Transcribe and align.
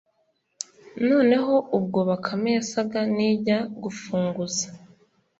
noneho 1.09 1.55
ubwo 1.77 1.99
bakame 2.09 2.49
yasaga 2.57 2.99
nijya 3.15 3.57
gufunguza. 3.81 4.65